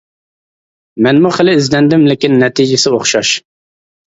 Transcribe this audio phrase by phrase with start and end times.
[1.07, 3.37] مەنمۇ خېلى ئىزدەندىم، لېكىن نەتىجىسى ئوخشاش.